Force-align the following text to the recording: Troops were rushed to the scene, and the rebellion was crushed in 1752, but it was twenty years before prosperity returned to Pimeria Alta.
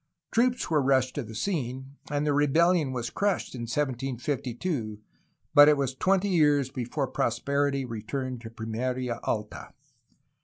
Troops 0.31 0.67
were 0.67 0.81
rushed 0.81 1.13
to 1.13 1.21
the 1.21 1.35
scene, 1.35 1.95
and 2.09 2.25
the 2.25 2.33
rebellion 2.33 2.91
was 2.91 3.11
crushed 3.11 3.53
in 3.53 3.69
1752, 3.69 4.99
but 5.53 5.69
it 5.69 5.77
was 5.77 5.93
twenty 5.93 6.29
years 6.29 6.71
before 6.71 7.05
prosperity 7.07 7.85
returned 7.85 8.41
to 8.41 8.49
Pimeria 8.49 9.19
Alta. 9.21 9.75